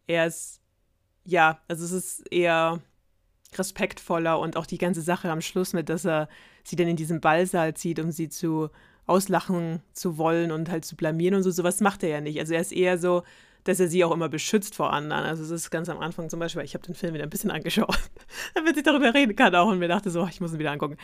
[0.06, 0.60] er ist,
[1.24, 2.80] ja, also es ist eher
[3.56, 6.28] respektvoller und auch die ganze Sache am Schluss mit, dass er
[6.62, 8.70] sie dann in diesen Ballsaal zieht, um sie zu
[9.06, 12.38] auslachen zu wollen und halt zu blamieren und so, sowas macht er ja nicht.
[12.40, 13.22] Also er ist eher so,
[13.64, 15.24] dass er sie auch immer beschützt vor anderen.
[15.24, 17.50] Also es ist ganz am Anfang zum Beispiel, ich habe den Film wieder ein bisschen
[17.50, 17.98] angeschaut,
[18.54, 20.96] damit ich darüber reden kann auch und mir dachte so, ich muss ihn wieder angucken.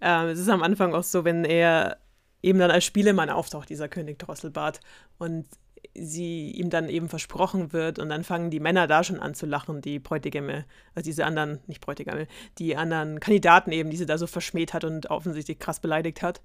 [0.00, 1.98] Ähm, es ist am Anfang auch so, wenn er
[2.42, 4.80] eben dann als Spielemann auftaucht, dieser König Drosselbart,
[5.18, 5.46] und
[5.94, 9.46] sie ihm dann eben versprochen wird und dann fangen die Männer da schon an zu
[9.46, 12.26] lachen, die Bräutigame, also diese anderen, nicht Bräutigame,
[12.58, 16.40] die anderen Kandidaten eben, die sie da so verschmäht hat und offensichtlich krass beleidigt hat,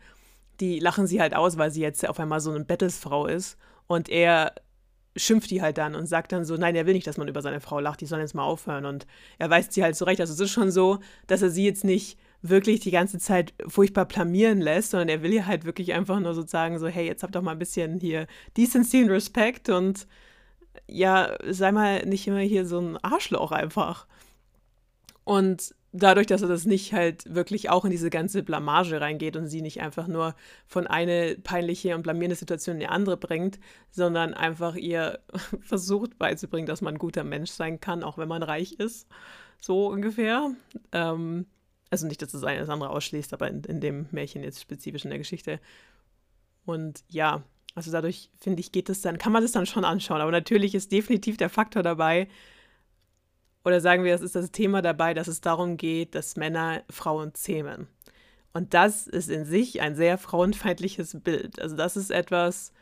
[0.61, 4.07] die lachen sie halt aus, weil sie jetzt auf einmal so eine Bettelsfrau ist und
[4.07, 4.53] er
[5.17, 7.41] schimpft die halt dann und sagt dann so, nein, er will nicht, dass man über
[7.41, 9.05] seine Frau lacht, die sollen jetzt mal aufhören und
[9.39, 10.21] er weist sie halt zurecht.
[10.21, 14.05] Also es ist schon so, dass er sie jetzt nicht wirklich die ganze Zeit furchtbar
[14.05, 17.35] blamieren lässt, sondern er will ihr halt wirklich einfach nur sozusagen so, hey, jetzt habt
[17.35, 20.07] doch mal ein bisschen hier Decency und Respekt und
[20.87, 24.07] ja, sei mal nicht immer hier so ein Arschloch einfach.
[25.23, 29.47] Und dadurch, dass er das nicht halt wirklich auch in diese ganze Blamage reingeht und
[29.47, 33.59] sie nicht einfach nur von eine peinliche und blamierende Situation in die andere bringt,
[33.91, 35.19] sondern einfach ihr
[35.61, 39.07] versucht beizubringen, dass man ein guter Mensch sein kann, auch wenn man reich ist.
[39.59, 40.51] So ungefähr.
[40.91, 41.45] Ähm,
[41.89, 45.03] also nicht, dass das eine das andere ausschließt, aber in, in dem Märchen jetzt spezifisch
[45.03, 45.59] in der Geschichte.
[46.65, 47.43] Und ja,
[47.75, 50.21] also dadurch, finde ich, geht es dann, kann man das dann schon anschauen.
[50.21, 52.29] Aber natürlich ist definitiv der Faktor dabei,
[53.63, 57.33] oder sagen wir, es ist das Thema dabei, dass es darum geht, dass Männer Frauen
[57.33, 57.87] zähmen.
[58.53, 61.61] Und das ist in sich ein sehr frauenfeindliches Bild.
[61.61, 62.73] Also das ist etwas,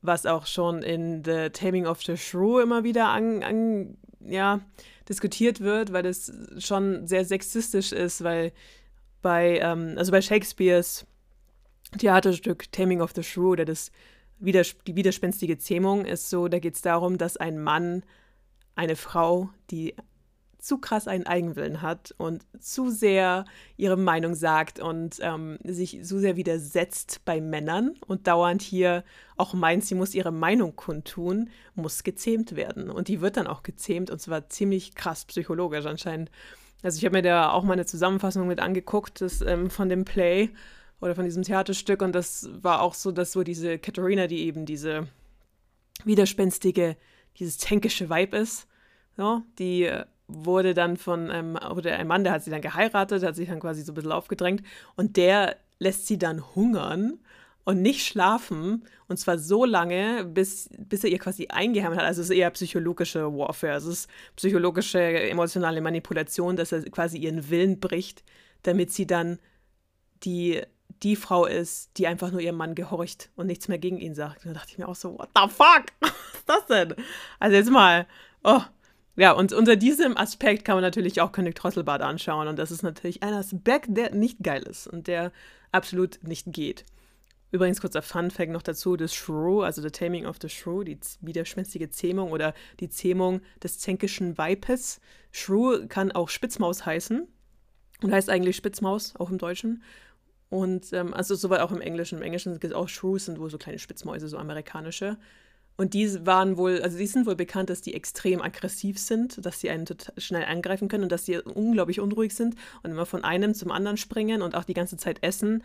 [0.00, 4.60] was auch schon in The Taming of the Shrew immer wieder an, an ja,
[5.08, 8.52] diskutiert wird, weil es schon sehr sexistisch ist, weil
[9.20, 11.06] bei, ähm, also bei Shakespeares
[11.98, 13.90] Theaterstück Taming of the Shrew oder das
[14.40, 18.04] die widerspenstige Zähmung ist so, da geht es darum, dass ein Mann
[18.78, 19.94] eine Frau, die
[20.58, 23.44] zu krass einen Eigenwillen hat und zu sehr
[23.76, 29.04] ihre Meinung sagt und ähm, sich so sehr widersetzt bei Männern und dauernd hier
[29.36, 32.90] auch meint, sie muss ihre Meinung kundtun, muss gezähmt werden.
[32.90, 36.30] Und die wird dann auch gezähmt und zwar ziemlich krass psychologisch anscheinend.
[36.82, 40.04] Also ich habe mir da auch mal eine Zusammenfassung mit angeguckt das, ähm, von dem
[40.04, 40.50] Play
[41.00, 44.66] oder von diesem Theaterstück und das war auch so, dass so diese Katharina, die eben
[44.66, 45.08] diese
[46.04, 46.96] widerspenstige,
[47.38, 48.67] dieses tänkische Vibe ist,
[49.18, 53.24] so, die äh, wurde dann von einem, oder ein Mann, der hat sie dann geheiratet,
[53.24, 54.62] hat sich dann quasi so ein bisschen aufgedrängt
[54.94, 57.18] und der lässt sie dann hungern
[57.64, 62.04] und nicht schlafen und zwar so lange, bis, bis er ihr quasi eingeheimt hat.
[62.04, 67.50] Also es ist eher psychologische Warfare, es ist psychologische, emotionale Manipulation, dass er quasi ihren
[67.50, 68.22] Willen bricht,
[68.62, 69.40] damit sie dann
[70.22, 70.62] die,
[71.02, 74.44] die Frau ist, die einfach nur ihrem Mann gehorcht und nichts mehr gegen ihn sagt.
[74.44, 75.86] Und da dachte ich mir auch so, what the fuck?
[76.00, 76.94] Was ist das denn?
[77.40, 78.06] Also jetzt mal,
[78.44, 78.62] oh,
[79.18, 82.46] ja, und unter diesem Aspekt kann man natürlich auch König Drosselbart anschauen.
[82.46, 85.32] Und das ist natürlich ein Aspekt, der nicht geil ist und der
[85.72, 86.84] absolut nicht geht.
[87.50, 91.90] Übrigens, kurzer Fun-Fact noch dazu: Das Shrew, also The Taming of the Shrew, die widerspenstige
[91.90, 95.00] Zähmung oder die Zähmung des zänkischen Weibes.
[95.32, 97.26] Shrew kann auch Spitzmaus heißen
[98.02, 99.82] und heißt eigentlich Spitzmaus, auch im Deutschen.
[100.48, 102.18] Und ähm, also soweit auch im Englischen.
[102.18, 105.18] Im Englischen gibt es auch Shrews, sind wohl so kleine Spitzmäuse, so amerikanische.
[105.80, 109.60] Und die waren wohl, also die sind wohl bekannt, dass die extrem aggressiv sind, dass
[109.60, 113.22] sie einen total schnell angreifen können und dass sie unglaublich unruhig sind und immer von
[113.22, 115.62] einem zum anderen springen und auch die ganze Zeit essen.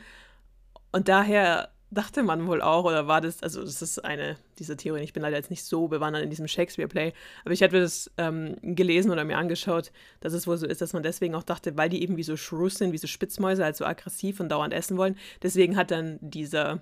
[0.92, 5.04] Und daher dachte man wohl auch, oder war das, also das ist eine dieser Theorien,
[5.04, 8.56] ich bin leider jetzt nicht so bewandert in diesem Shakespeare-Play, aber ich hatte das ähm,
[8.62, 11.90] gelesen oder mir angeschaut, dass es wohl so ist, dass man deswegen auch dachte, weil
[11.90, 14.96] die eben wie so Shrews sind, wie so Spitzmäuse, halt so aggressiv und dauernd essen
[14.98, 16.82] wollen, deswegen hat dann dieser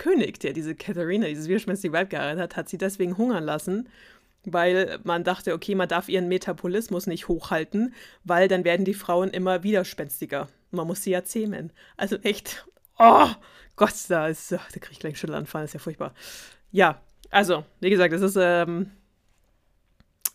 [0.00, 3.88] König, der diese Katharina, dieses widerspenstige Weib geheiratet hat, hat sie deswegen hungern lassen,
[4.44, 9.28] weil man dachte, okay, man darf ihren Metabolismus nicht hochhalten, weil dann werden die Frauen
[9.28, 10.48] immer widerspenstiger.
[10.70, 11.70] Man muss sie ja zähmen.
[11.98, 12.66] Also echt,
[12.98, 13.28] oh
[13.76, 14.34] Gott, da da
[14.70, 16.14] kriege ich gleich einen Schüttelanfall, das ist ja furchtbar.
[16.72, 18.90] Ja, also, wie gesagt, es ist ähm,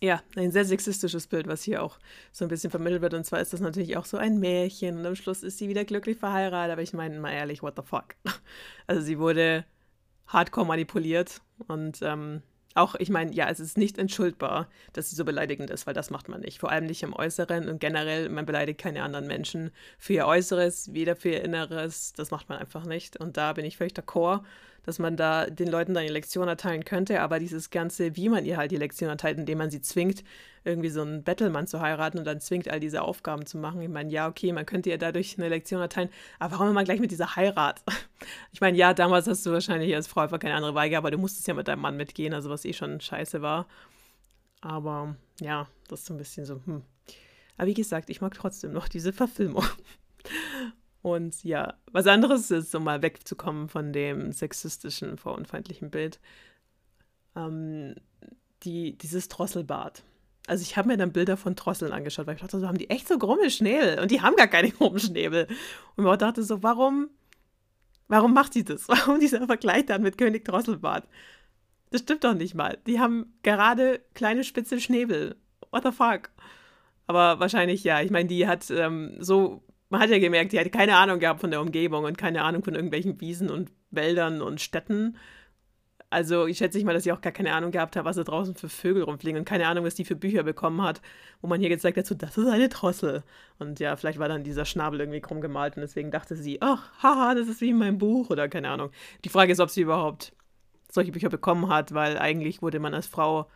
[0.00, 1.98] ja, ein sehr sexistisches Bild, was hier auch
[2.32, 3.14] so ein bisschen vermittelt wird.
[3.14, 5.84] Und zwar ist das natürlich auch so ein Märchen und am Schluss ist sie wieder
[5.84, 6.72] glücklich verheiratet.
[6.72, 8.14] Aber ich meine mal ehrlich, what the fuck?
[8.86, 9.64] Also sie wurde
[10.28, 12.42] hardcore manipuliert und ähm,
[12.76, 16.10] auch, ich meine, ja, es ist nicht entschuldbar, dass sie so beleidigend ist, weil das
[16.10, 16.58] macht man nicht.
[16.58, 20.92] Vor allem nicht im Äußeren und generell, man beleidigt keine anderen Menschen für ihr Äußeres,
[20.92, 22.12] weder für ihr Inneres.
[22.12, 23.16] Das macht man einfach nicht.
[23.16, 24.42] Und da bin ich völlig d'accord
[24.86, 28.44] dass man da den Leuten dann die Lektion erteilen könnte, aber dieses Ganze, wie man
[28.44, 30.22] ihr halt die Lektion erteilt, indem man sie zwingt,
[30.64, 33.82] irgendwie so einen Bettelmann zu heiraten und dann zwingt, all diese Aufgaben zu machen.
[33.82, 37.00] Ich meine, ja, okay, man könnte ihr dadurch eine Lektion erteilen, aber warum immer gleich
[37.00, 37.82] mit dieser Heirat?
[38.50, 41.18] Ich meine, ja, damals hast du wahrscheinlich als Frau einfach keine andere Weige, aber du
[41.18, 43.66] musstest ja mit deinem Mann mitgehen, also was eh schon scheiße war.
[44.62, 46.82] Aber ja, das ist so ein bisschen so, hm.
[47.58, 49.66] Aber wie gesagt, ich mag trotzdem noch diese Verfilmung.
[51.06, 56.18] Und ja, was anderes ist, um mal wegzukommen von dem sexistischen, frauenfeindlichen Bild,
[57.36, 57.94] ähm,
[58.64, 60.02] die, dieses Drosselbart.
[60.48, 62.90] Also ich habe mir dann Bilder von Drosseln angeschaut, weil ich dachte, so haben die
[62.90, 65.46] echt so krumme Schnäbel und die haben gar keine krummen Schnäbel.
[65.94, 67.08] Und ich dachte so, warum,
[68.08, 68.88] warum macht sie das?
[68.88, 71.06] Warum dieser Vergleich dann mit König Drosselbart?
[71.90, 72.78] Das stimmt doch nicht mal.
[72.88, 75.36] Die haben gerade kleine spitze Schnäbel.
[75.70, 76.30] What the fuck?
[77.06, 78.00] Aber wahrscheinlich ja.
[78.00, 81.40] Ich meine, die hat ähm, so man hat ja gemerkt, die hatte keine Ahnung gehabt
[81.40, 85.16] von der Umgebung und keine Ahnung von irgendwelchen Wiesen und Wäldern und Städten.
[86.08, 88.54] Also ich schätze mal, dass sie auch gar keine Ahnung gehabt hat, was da draußen
[88.54, 91.02] für Vögel rumfliegen und keine Ahnung, was die für Bücher bekommen hat,
[91.40, 93.24] wo man hier gezeigt hat, so, das ist eine Drossel.
[93.58, 96.92] Und ja, vielleicht war dann dieser Schnabel irgendwie krumm gemalt und deswegen dachte sie, ach,
[97.02, 98.90] haha, das ist wie in meinem Buch oder keine Ahnung.
[99.24, 100.32] Die Frage ist, ob sie überhaupt
[100.90, 103.50] solche Bücher bekommen hat, weil eigentlich wurde man als Frau,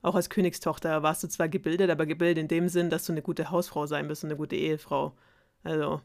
[0.00, 3.22] auch als Königstochter, warst du zwar gebildet, aber gebildet in dem Sinn, dass du eine
[3.22, 5.14] gute Hausfrau sein bist und eine gute Ehefrau.
[5.62, 6.00] Also,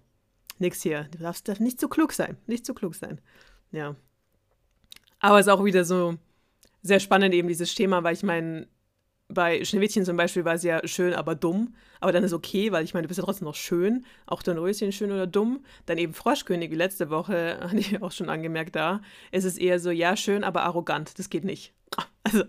[0.59, 1.07] nix hier.
[1.11, 2.37] Du darfst, darfst nicht zu klug sein.
[2.47, 3.21] Nicht zu klug sein.
[3.71, 3.95] Ja.
[5.19, 6.15] Aber es ist auch wieder so
[6.81, 8.67] sehr spannend, eben dieses Thema, weil ich meine,
[9.29, 11.75] bei Schneewittchen zum Beispiel war sie ja schön, aber dumm.
[11.99, 14.05] Aber dann ist okay, weil ich meine, du bist ja trotzdem noch schön.
[14.25, 15.63] Auch dein Röschen schön oder dumm.
[15.85, 19.01] Dann eben Froschkönig, wie letzte Woche, hatte ich auch schon angemerkt da.
[19.31, 21.17] Es ist eher so, ja, schön, aber arrogant.
[21.17, 21.73] Das geht nicht.
[22.25, 22.45] Also,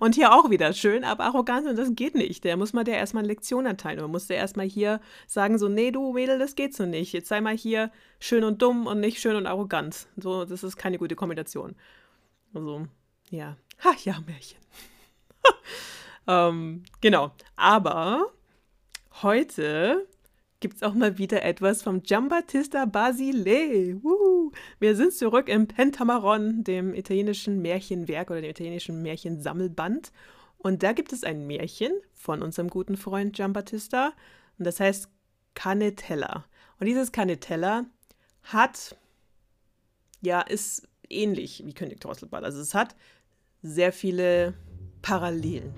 [0.00, 2.44] und hier auch wieder schön, aber arrogant und das geht nicht.
[2.44, 4.00] Der muss mal der erstmal eine Lektion erteilen.
[4.00, 7.14] Man muss der erstmal hier sagen, so, nee, du Mädel, das geht so nicht.
[7.14, 10.06] Jetzt sei mal hier schön und dumm und nicht schön und arrogant.
[10.18, 11.74] So, das ist keine gute Kombination.
[12.52, 12.86] Also,
[13.30, 13.56] ja.
[13.82, 14.58] Ha, ja, Märchen.
[16.28, 17.32] ähm, genau.
[17.56, 18.26] Aber
[19.22, 20.06] heute
[20.60, 24.02] gibt es auch mal wieder etwas vom Giambattista Basile.
[24.02, 24.52] Woo.
[24.80, 30.12] Wir sind zurück im Pentameron, dem italienischen Märchenwerk oder dem italienischen Märchensammelband.
[30.58, 34.12] Und da gibt es ein Märchen von unserem guten Freund Giambattista.
[34.58, 35.08] Und das heißt
[35.54, 36.44] Canetella.
[36.80, 37.86] Und dieses Canetella
[38.42, 38.96] hat,
[40.20, 42.44] ja, ist ähnlich wie König Drosselbart.
[42.44, 42.96] Also es hat
[43.62, 44.54] sehr viele
[45.02, 45.72] Parallelen,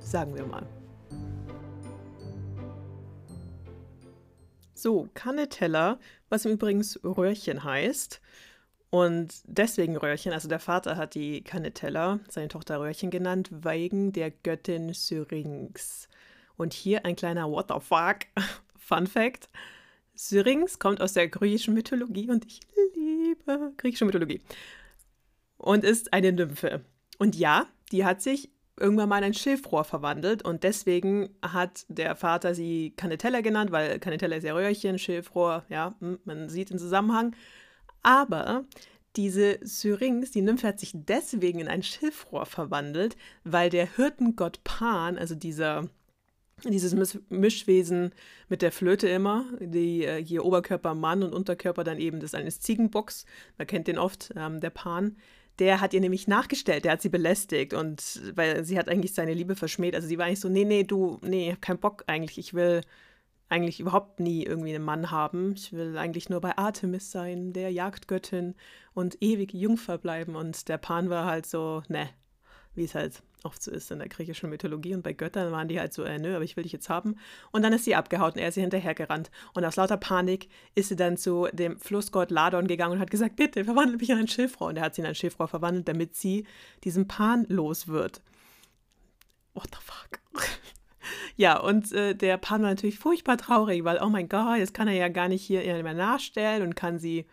[0.00, 0.66] sagen wir mal.
[4.82, 8.20] So, Canetella, was übrigens Röhrchen heißt.
[8.90, 14.32] Und deswegen Röhrchen, also der Vater hat die Canetella, seine Tochter Röhrchen genannt, wegen der
[14.32, 16.08] Göttin Syrinx.
[16.56, 18.26] Und hier ein kleiner What the fuck
[18.76, 19.48] Fun Fact.
[20.16, 22.58] Syrinx kommt aus der griechischen Mythologie und ich
[22.96, 24.42] liebe griechische Mythologie.
[25.58, 26.84] Und ist eine Nymphe.
[27.18, 28.50] Und ja, die hat sich
[28.82, 33.98] irgendwann mal in ein Schilfrohr verwandelt und deswegen hat der Vater sie Canetella genannt, weil
[33.98, 37.34] Canetella ist ja Röhrchen, Schilfrohr, ja, hm, man sieht den Zusammenhang.
[38.02, 38.64] Aber
[39.16, 45.16] diese Syrinx, die Nymphe hat sich deswegen in ein Schilfrohr verwandelt, weil der Hirtengott Pan,
[45.18, 45.88] also dieser
[46.64, 48.12] dieses Mischwesen
[48.48, 52.60] mit der Flöte immer, die äh, hier Oberkörper Mann und Unterkörper dann eben das eines
[52.60, 53.26] Ziegenbocks,
[53.58, 55.16] man kennt den oft, ähm, der Pan,
[55.58, 59.34] der hat ihr nämlich nachgestellt, der hat sie belästigt und weil sie hat eigentlich seine
[59.34, 59.94] Liebe verschmäht.
[59.94, 62.38] Also sie war eigentlich so, nee, nee, du, nee, ich hab keinen Bock eigentlich.
[62.38, 62.80] Ich will
[63.48, 65.52] eigentlich überhaupt nie irgendwie einen Mann haben.
[65.54, 68.54] Ich will eigentlich nur bei Artemis sein, der Jagdgöttin
[68.94, 70.36] und ewig Jungfer bleiben.
[70.36, 72.08] Und der Pan war halt so, ne,
[72.74, 75.78] wie es halt oft so ist in der griechischen Mythologie und bei Göttern waren die
[75.78, 77.16] halt so, äh, nö, aber ich will dich jetzt haben.
[77.50, 79.30] Und dann ist sie abgehauen und er ist ihr hinterhergerannt.
[79.54, 83.36] Und aus lauter Panik ist sie dann zu dem Flussgott Ladon gegangen und hat gesagt,
[83.36, 84.68] bitte, verwandle mich in ein Schilfrohr.
[84.68, 86.46] Und er hat sie in ein Schilfrohr verwandelt, damit sie
[86.84, 88.22] diesem Pan los wird.
[89.54, 90.20] What the fuck?
[91.36, 94.88] ja, und äh, der Pan war natürlich furchtbar traurig, weil, oh mein Gott, jetzt kann
[94.88, 97.26] er ja gar nicht hier ihr mehr nachstellen und kann sie,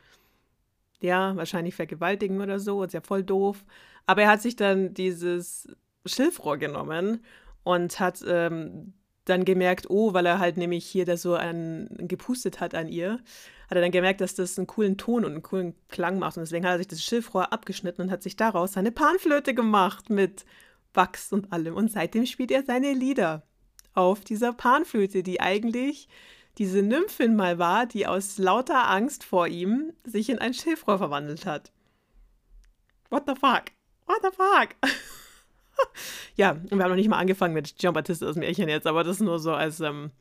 [1.02, 2.84] ja, wahrscheinlich vergewaltigen oder so.
[2.84, 3.64] Ist ja voll doof.
[4.06, 5.68] Aber er hat sich dann dieses
[6.10, 7.24] Schilfrohr genommen
[7.64, 8.94] und hat ähm,
[9.26, 13.20] dann gemerkt, oh, weil er halt nämlich hier da so an, gepustet hat an ihr,
[13.70, 16.38] hat er dann gemerkt, dass das einen coolen Ton und einen coolen Klang macht.
[16.38, 20.10] Und deswegen hat er sich das Schilfrohr abgeschnitten und hat sich daraus seine Panflöte gemacht
[20.10, 20.46] mit
[20.94, 21.76] Wachs und allem.
[21.76, 23.44] Und seitdem spielt er seine Lieder
[23.94, 26.08] auf dieser Panflöte, die eigentlich
[26.58, 31.46] diese Nymphin mal war, die aus lauter Angst vor ihm sich in ein Schilfrohr verwandelt
[31.46, 31.72] hat.
[33.10, 33.66] What the fuck?
[34.06, 34.76] What the fuck?
[36.36, 39.04] ja, und wir haben noch nicht mal angefangen mit Gian Battista aus Märchen jetzt, aber
[39.04, 40.12] das ist nur so als ähm,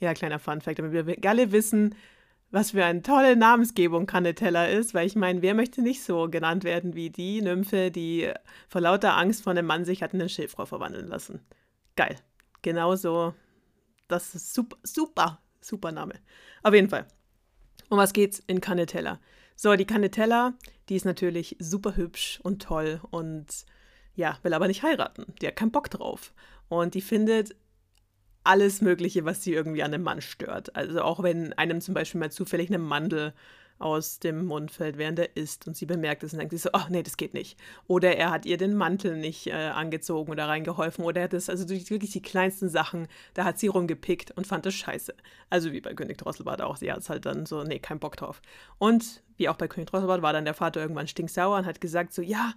[0.00, 1.94] ja, kleiner Fun-Fact, damit wir alle wissen,
[2.50, 6.64] was für eine tolle Namensgebung Canetella ist, weil ich meine, wer möchte nicht so genannt
[6.64, 8.32] werden wie die Nymphe, die
[8.68, 11.40] vor lauter Angst vor einem Mann sich hat in eine Schilfrau verwandeln lassen.
[11.96, 12.16] Geil.
[12.62, 13.34] Genauso.
[14.08, 16.14] Das ist super, super, super Name.
[16.62, 17.06] Auf jeden Fall.
[17.88, 19.20] Um was geht's in Canetella?
[19.54, 20.54] So, die Canetella,
[20.88, 23.46] die ist natürlich super hübsch und toll und
[24.20, 25.26] ja, will aber nicht heiraten.
[25.40, 26.32] Die hat keinen Bock drauf.
[26.68, 27.56] Und die findet
[28.44, 30.76] alles Mögliche, was sie irgendwie an einem Mann stört.
[30.76, 33.32] Also auch wenn einem zum Beispiel mal zufällig eine Mandel
[33.78, 36.68] aus dem Mund fällt, während er isst und sie bemerkt es und denkt sich so,
[36.74, 37.58] ach oh, nee, das geht nicht.
[37.86, 41.48] Oder er hat ihr den Mantel nicht äh, angezogen oder reingeholfen oder er hat das,
[41.48, 45.14] also wirklich die kleinsten Sachen, da hat sie rumgepickt und fand das scheiße.
[45.48, 48.16] Also wie bei König Drosselbart auch, sie hat es halt dann so, nee, kein Bock
[48.16, 48.42] drauf.
[48.76, 52.12] Und wie auch bei König Drosselbart war dann der Vater irgendwann stinksauer und hat gesagt
[52.12, 52.52] so, ja,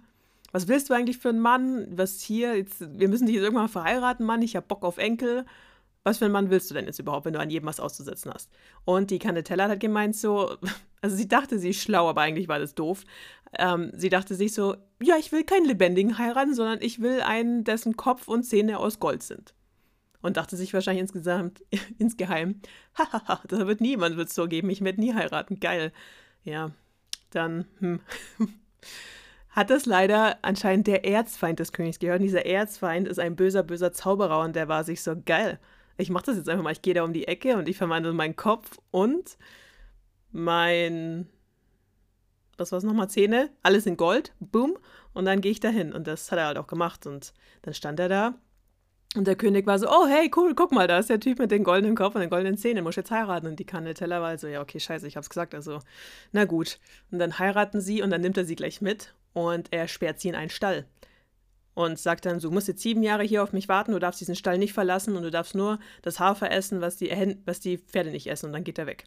[0.54, 1.88] was willst du eigentlich für einen Mann?
[1.90, 5.44] Was hier, jetzt, wir müssen dich jetzt irgendwann verheiraten, Mann, ich hab Bock auf Enkel.
[6.04, 8.32] Was für einen Mann willst du denn jetzt überhaupt, wenn du an jedem was auszusetzen
[8.32, 8.52] hast?
[8.84, 10.56] Und die Canetella hat gemeint so,
[11.02, 13.02] also sie dachte, sie ist schlau, aber eigentlich war das doof.
[13.58, 17.64] Ähm, sie dachte sich so, ja, ich will keinen Lebendigen heiraten, sondern ich will einen,
[17.64, 19.54] dessen Kopf und Zähne aus Gold sind.
[20.22, 21.64] Und dachte sich wahrscheinlich insgesamt,
[21.98, 22.60] insgeheim,
[22.96, 25.92] hahaha, das wird niemand so geben, ich werde nie heiraten, geil.
[26.44, 26.70] Ja,
[27.30, 27.98] dann, hm.
[29.54, 32.18] Hat das leider anscheinend der Erzfeind des Königs gehört.
[32.18, 35.60] Und dieser Erzfeind ist ein böser, böser Zauberer und der war sich so geil.
[35.96, 36.72] Ich mache das jetzt einfach mal.
[36.72, 39.38] Ich gehe da um die Ecke und ich verwandle meinen Kopf und
[40.32, 41.28] mein.
[42.56, 43.08] Was war es nochmal?
[43.08, 43.50] Zähne.
[43.62, 44.32] Alles in Gold.
[44.40, 44.76] Boom.
[45.12, 45.92] Und dann gehe ich da hin.
[45.92, 47.06] Und das hat er halt auch gemacht.
[47.06, 48.34] Und dann stand er da.
[49.14, 51.52] Und der König war so: Oh, hey, cool, guck mal, da ist der Typ mit
[51.52, 52.82] dem goldenen Kopf und den goldenen Zähnen.
[52.82, 53.46] Muss jetzt heiraten.
[53.46, 55.54] Und die Kanetella war so: Ja, okay, scheiße, ich hab's gesagt.
[55.54, 55.78] Also,
[56.32, 56.80] na gut.
[57.12, 60.28] Und dann heiraten sie und dann nimmt er sie gleich mit und er sperrt sie
[60.28, 60.86] in einen Stall
[61.74, 64.36] und sagt dann, du musst jetzt sieben Jahre hier auf mich warten, du darfst diesen
[64.36, 67.10] Stall nicht verlassen und du darfst nur das Hafer essen, was die,
[67.44, 69.04] was die Pferde nicht essen und dann geht er weg.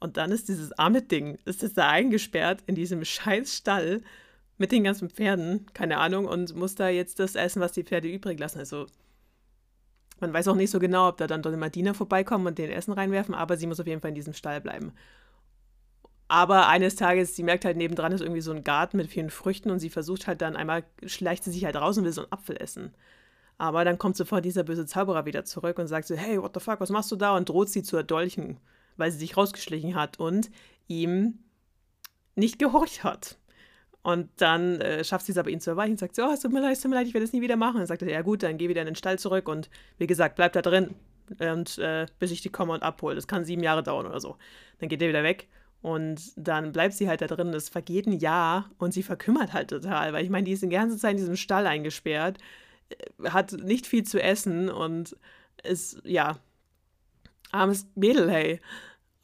[0.00, 4.02] Und dann ist dieses arme Ding, ist es da eingesperrt in diesem scheiß Stall
[4.58, 8.08] mit den ganzen Pferden, keine Ahnung, und muss da jetzt das essen, was die Pferde
[8.08, 8.58] übrig lassen.
[8.58, 8.86] Also,
[10.20, 12.70] Man weiß auch nicht so genau, ob da dann dort immer Diener vorbeikommen und den
[12.70, 14.92] Essen reinwerfen, aber sie muss auf jeden Fall in diesem Stall bleiben.
[16.28, 19.70] Aber eines Tages, sie merkt halt, nebendran ist irgendwie so ein Garten mit vielen Früchten
[19.70, 22.32] und sie versucht halt dann einmal, schleicht sie sich halt raus und will so einen
[22.32, 22.94] Apfel essen.
[23.58, 26.60] Aber dann kommt sofort dieser böse Zauberer wieder zurück und sagt so, hey, what the
[26.60, 27.36] fuck, was machst du da?
[27.36, 28.58] Und droht sie zu erdolchen,
[28.96, 30.50] weil sie sich rausgeschlichen hat und
[30.88, 31.38] ihm
[32.34, 33.38] nicht gehorcht hat.
[34.02, 36.40] Und dann äh, schafft sie es aber, ihn zu erweichen und sagt so, oh, es
[36.40, 37.74] tut mir leid, es tut mir leid, ich werde es nie wieder machen.
[37.74, 40.08] Und dann sagt er, ja gut, dann geh wieder in den Stall zurück und wie
[40.08, 40.94] gesagt, bleib da drin
[41.38, 43.14] und äh, bis ich die komme und abhole.
[43.14, 44.36] Das kann sieben Jahre dauern oder so.
[44.80, 45.46] Dann geht er wieder weg
[45.82, 47.52] und dann bleibt sie halt da drin.
[47.52, 50.68] Es vergeht ein Jahr und sie verkümmert halt total, weil ich meine, die ist die
[50.68, 52.38] ganze Zeit in diesem Stall eingesperrt,
[52.90, 55.16] äh, hat nicht viel zu essen und
[55.64, 56.38] ist, ja,
[57.50, 58.60] armes Mädel, hey.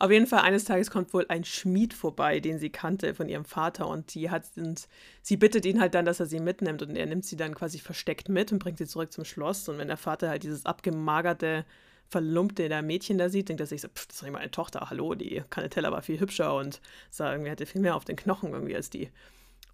[0.01, 3.45] Auf jeden Fall eines Tages kommt wohl ein Schmied vorbei, den sie kannte von ihrem
[3.45, 4.87] Vater und die hat und
[5.23, 7.81] sie bittet ihn halt dann, dass er sie mitnimmt und er nimmt sie dann quasi
[7.81, 11.65] versteckt mit und bringt sie zurück zum Schloss und wenn der Vater halt dieses abgemagerte
[12.09, 14.89] verlumpte der Mädchen da sieht, denkt er sich so, pff, das ist doch meine Tochter,
[14.89, 18.53] hallo, die Canetella war viel hübscher und sah irgendwie hatte viel mehr auf den Knochen
[18.53, 19.11] irgendwie als die.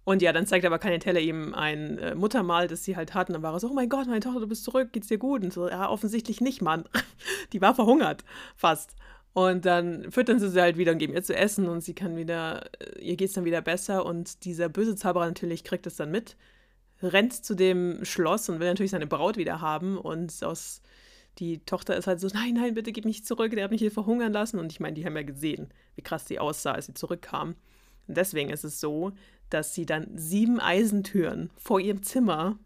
[0.05, 3.33] Und ja, dann zeigt aber Canetella ihm ein äh, Muttermal, das sie halt hatten.
[3.33, 5.43] Dann war er so, oh mein Gott, meine Tochter, du bist zurück, geht's dir gut?
[5.43, 6.85] Und so, ja, offensichtlich nicht, Mann.
[7.53, 8.23] die war verhungert,
[8.55, 8.95] fast.
[9.33, 12.15] Und dann füttern sie sie halt wieder und geben ihr zu essen und sie kann
[12.15, 15.95] wieder, äh, ihr geht es dann wieder besser und dieser böse Zauberer natürlich kriegt es
[15.95, 16.37] dann mit,
[17.01, 20.81] rennt zu dem Schloss und will natürlich seine Braut wieder haben und aus
[21.39, 23.91] die Tochter ist halt so, nein, nein, bitte gib mich zurück, der hat mich hier
[23.91, 26.93] verhungern lassen und ich meine, die haben ja gesehen, wie krass sie aussah, als sie
[26.93, 27.55] zurückkam.
[28.07, 29.11] Und deswegen ist es so,
[29.49, 32.57] dass sie dann sieben Eisentüren vor ihrem Zimmer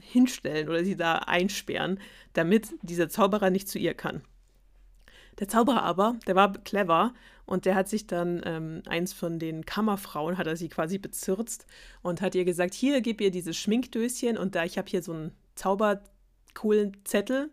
[0.00, 2.00] hinstellen oder sie da einsperren,
[2.32, 4.22] damit dieser Zauberer nicht zu ihr kann.
[5.38, 7.14] Der Zauberer aber, der war clever
[7.46, 11.66] und der hat sich dann ähm, eins von den Kammerfrauen, hat er sie quasi bezirzt
[12.02, 15.12] und hat ihr gesagt, hier, gib ihr dieses Schminkdöschen und da, ich habe hier so
[15.12, 17.50] einen zaubercoolen Zettel,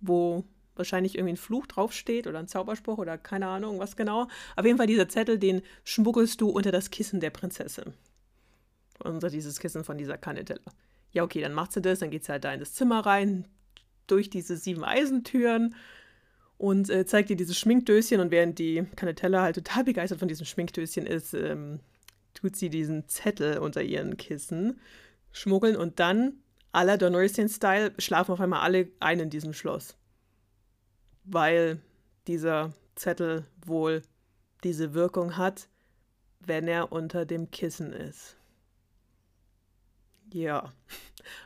[0.00, 0.44] wo
[0.76, 4.28] wahrscheinlich irgendwie ein Fluch draufsteht oder ein Zauberspruch oder keine Ahnung, was genau.
[4.56, 7.92] Auf jeden Fall dieser Zettel, den schmuggelst du unter das Kissen der Prinzessin.
[9.02, 10.60] Unter dieses Kissen von dieser Kanetella.
[11.12, 13.46] Ja, okay, dann macht sie das, dann geht sie halt da in das Zimmer rein,
[14.06, 15.74] durch diese sieben Eisentüren
[16.58, 20.46] und äh, zeigt ihr dieses Schminkdöschen und während die Canetella halt total begeistert von diesem
[20.46, 21.80] Schminkdöschen ist, ähm,
[22.34, 24.80] tut sie diesen Zettel unter ihren Kissen
[25.32, 26.34] schmuggeln und dann,
[26.72, 29.96] la Dornröschen-Style, schlafen auf einmal alle ein in diesem Schloss.
[31.24, 31.80] Weil
[32.26, 34.02] dieser Zettel wohl
[34.62, 35.68] diese Wirkung hat,
[36.40, 38.36] wenn er unter dem Kissen ist.
[40.32, 40.72] Ja.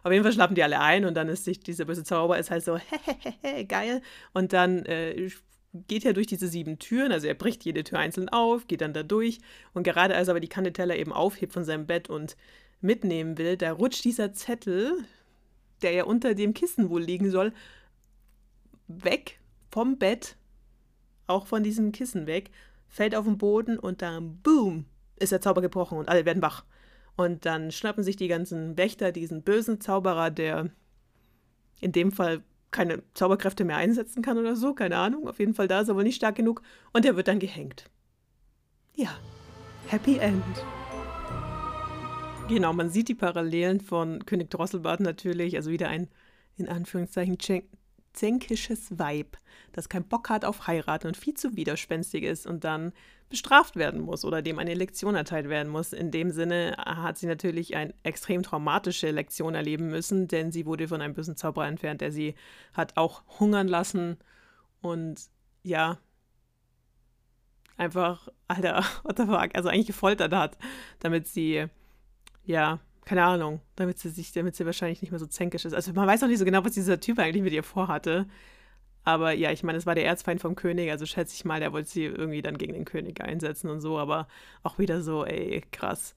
[0.03, 2.51] Auf jeden Fall schlafen die alle ein und dann ist sich dieser böse Zauber ist
[2.51, 2.79] halt so,
[3.43, 4.03] hehehe, geil.
[4.33, 5.31] Und dann äh,
[5.73, 8.93] geht er durch diese sieben Türen, also er bricht jede Tür einzeln auf, geht dann
[8.93, 9.41] da durch.
[9.73, 12.37] Und gerade als aber die Kanetella eben aufhebt von seinem Bett und
[12.85, 15.05] mitnehmen will, da rutscht dieser Zettel,
[15.83, 17.53] der ja unter dem Kissen wohl liegen soll,
[18.87, 20.37] weg vom Bett,
[21.27, 22.51] auch von diesem Kissen weg,
[22.87, 24.85] fällt auf den Boden und dann, boom,
[25.17, 26.65] ist der Zauber gebrochen und alle werden wach.
[27.17, 30.71] Und dann schnappen sich die ganzen Wächter diesen bösen Zauberer, der
[31.81, 35.29] in dem Fall keine Zauberkräfte mehr einsetzen kann oder so, keine Ahnung.
[35.29, 37.89] Auf jeden Fall da ist er wohl nicht stark genug und er wird dann gehängt.
[38.97, 39.11] Ja,
[39.87, 40.43] Happy End.
[42.49, 46.09] Genau, man sieht die Parallelen von König Drosselbart natürlich, also wieder ein
[46.57, 47.39] in Anführungszeichen
[48.13, 49.39] zänkisches Weib,
[49.73, 52.93] das keinen Bock hat auf heiraten und viel zu widerspenstig ist und dann
[53.31, 55.93] bestraft werden muss oder dem eine Lektion erteilt werden muss.
[55.93, 60.87] In dem Sinne hat sie natürlich eine extrem traumatische Lektion erleben müssen, denn sie wurde
[60.87, 62.35] von einem bösen Zauberer entfernt, der sie
[62.73, 64.19] hat auch hungern lassen
[64.83, 65.21] und
[65.63, 65.99] ja,
[67.77, 70.57] einfach, Alter, what the fuck, also eigentlich gefoltert hat,
[71.01, 71.67] damit sie,
[72.45, 75.75] ja, keine Ahnung, damit sie sich, damit sie wahrscheinlich nicht mehr so zänkisch ist.
[75.75, 78.27] Also man weiß auch nicht so genau, was dieser Typ eigentlich mit ihr vorhatte.
[79.05, 81.73] Aber ja, ich meine, es war der Erzfeind vom König, also schätze ich mal, der
[81.73, 84.29] wollte sie irgendwie dann gegen den König einsetzen und so, aber
[84.63, 86.15] auch wieder so, ey, krass.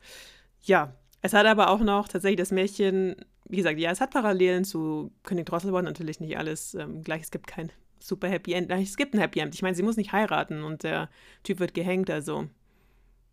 [0.61, 4.63] Ja, es hat aber auch noch tatsächlich das Mädchen, wie gesagt, ja, es hat Parallelen
[4.63, 8.71] zu König Drosselborn, natürlich nicht alles ähm, gleich, es gibt kein super Happy End.
[8.71, 9.53] Es gibt ein Happy End.
[9.55, 11.09] Ich meine, sie muss nicht heiraten und der
[11.43, 12.47] Typ wird gehängt, also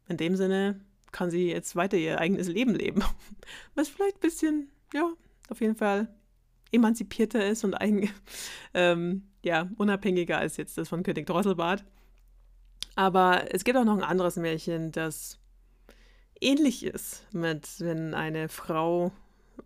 [0.09, 0.81] in dem Sinne
[1.15, 3.03] kann sie jetzt weiter ihr eigenes Leben leben.
[3.77, 5.13] Was vielleicht ein bisschen, ja,
[5.49, 6.09] auf jeden Fall
[6.73, 8.11] emanzipierter ist und eigen,
[8.75, 11.85] ähm, ja, unabhängiger als jetzt das von König Drosselbart.
[12.97, 15.39] Aber es gibt auch noch ein anderes Märchen, das
[16.41, 19.13] ähnlich ist mit, wenn eine Frau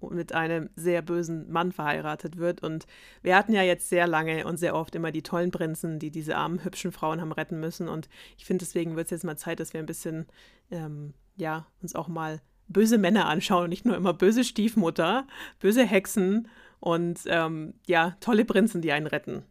[0.00, 2.62] mit einem sehr bösen Mann verheiratet wird.
[2.62, 2.86] Und
[3.22, 6.36] wir hatten ja jetzt sehr lange und sehr oft immer die tollen Prinzen, die diese
[6.36, 7.88] armen, hübschen Frauen haben retten müssen.
[7.88, 10.26] Und ich finde, deswegen wird es jetzt mal Zeit, dass wir ein bisschen,
[10.70, 15.26] ähm, ja, uns auch mal böse Männer anschauen und nicht nur immer böse Stiefmutter,
[15.58, 16.48] böse Hexen
[16.80, 19.42] und ähm, ja, tolle Prinzen, die einen retten.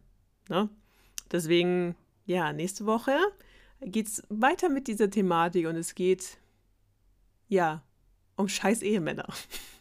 [0.48, 0.68] Ne?
[1.30, 1.94] Deswegen,
[2.24, 3.16] ja, nächste Woche
[3.80, 6.38] geht es weiter mit dieser Thematik und es geht,
[7.48, 7.82] ja,
[8.36, 9.26] um scheiß Ehemänner.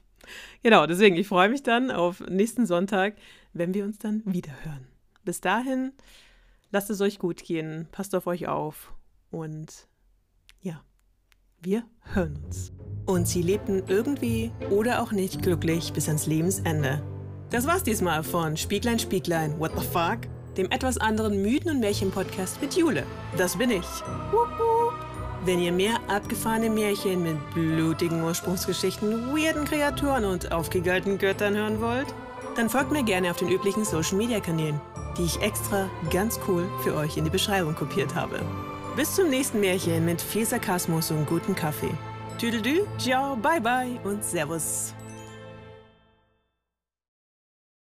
[0.64, 3.16] genau, deswegen, ich freue mich dann auf nächsten Sonntag,
[3.54, 4.88] wenn wir uns dann wieder hören.
[5.24, 5.92] Bis dahin,
[6.72, 8.94] lasst es euch gut gehen, passt auf euch auf
[9.30, 9.88] und
[10.62, 10.84] ja,
[11.62, 12.72] wir hören uns.
[13.06, 17.02] Und sie lebten irgendwie oder auch nicht glücklich bis ans Lebensende.
[17.50, 20.20] Das war's diesmal von Spieglein, Spieglein, what the fuck?
[20.58, 23.04] Dem etwas anderen Mythen- und Märchen-Podcast mit Jule.
[23.38, 23.86] Das bin ich.
[24.32, 24.87] Wupp.
[25.48, 32.14] Wenn ihr mehr abgefahrene Märchen mit blutigen Ursprungsgeschichten, weirden Kreaturen und aufgegeilten Göttern hören wollt,
[32.58, 34.82] dann folgt mir gerne auf den üblichen Social-Media-Kanälen,
[35.18, 38.42] die ich extra ganz cool für euch in die Beschreibung kopiert habe.
[38.98, 41.94] Bis zum nächsten Märchen mit viel Sarkasmus und gutem Kaffee.
[42.38, 44.94] Tüdelü, ciao, bye bye und Servus.